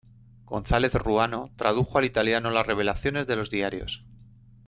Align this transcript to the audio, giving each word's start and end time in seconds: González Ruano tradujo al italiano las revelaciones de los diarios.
González 0.45 0.95
Ruano 0.95 1.51
tradujo 1.57 1.99
al 1.99 2.05
italiano 2.05 2.49
las 2.49 2.65
revelaciones 2.65 3.27
de 3.27 3.35
los 3.35 3.51
diarios. 3.51 4.03